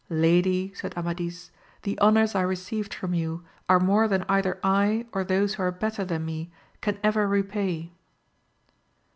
Lady, 0.09 0.73
said 0.73 0.97
Amadis, 0.97 1.51
the 1.83 1.95
honours 1.99 2.33
I 2.33 2.41
received 2.41 2.91
from 2.91 3.13
you, 3.13 3.43
are 3.69 3.79
more 3.79 4.07
than 4.07 4.25
either 4.27 4.59
I, 4.63 5.05
or 5.13 5.23
those 5.23 5.53
who 5.53 5.61
are 5.61 5.71
better 5.71 6.03
than 6.03 6.25
me, 6.25 6.49
can 6.81 6.97
ever 7.03 7.27
repay. 7.27 7.91